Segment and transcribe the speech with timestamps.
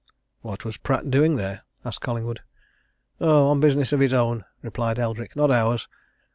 [0.41, 2.39] "What was Pratt doing there?" asked Collingwood.
[3.19, 5.35] "Oh, business of his own," replied Eldrick.
[5.35, 5.87] "Not ours.